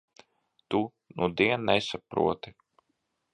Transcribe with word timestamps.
Tu 0.73 0.79
nudien 1.21 1.67
nesaproti. 1.67 2.55